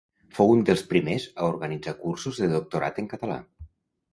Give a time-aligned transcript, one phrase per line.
[0.35, 3.37] Fou un dels primers a organitzar cursos de doctorat en català.